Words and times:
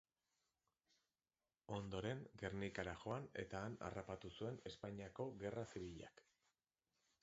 Ondoren 1.75 2.25
Gernikara 2.43 2.97
joan 3.03 3.29
eta 3.45 3.63
han 3.67 3.79
harrapatu 3.91 4.35
zuen 4.41 4.59
Espainiako 4.73 5.31
Gerra 5.45 5.69
Zibilak. 5.75 6.27